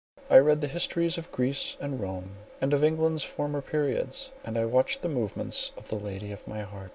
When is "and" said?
1.79-1.99, 2.59-2.73, 4.43-4.57